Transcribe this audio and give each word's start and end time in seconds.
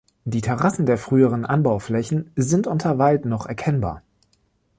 Die 0.25 0.41
Terrassen 0.41 0.87
der 0.87 0.97
früheren 0.97 1.45
Anbauflächen 1.45 2.31
sind 2.35 2.65
unter 2.65 2.97
Wald 2.97 3.25
noch 3.25 3.45
erkennbar. 3.45 4.01